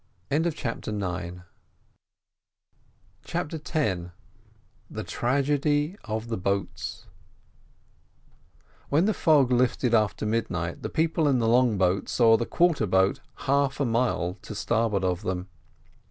CHAPTER 0.31 0.89
X 0.99 1.37
THE 3.27 4.11
TRAGEDY 5.05 5.95
OF 6.05 6.27
THE 6.27 6.37
BOATS 6.37 7.05
When 8.89 9.05
the 9.05 9.13
fog 9.13 9.51
lifted 9.51 9.93
after 9.93 10.25
midnight 10.25 10.81
the 10.81 10.89
people 10.89 11.27
in 11.27 11.37
the 11.37 11.47
long 11.47 11.77
boat 11.77 12.09
saw 12.09 12.35
the 12.35 12.47
quarter 12.47 12.87
boat 12.87 13.19
half 13.45 13.79
a 13.79 13.85
mile 13.85 14.39
to 14.41 14.55
starboard 14.55 15.03
of 15.03 15.21
them. 15.21 15.49